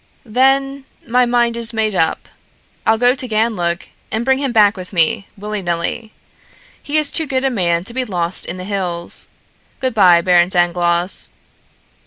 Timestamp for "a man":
7.43-7.83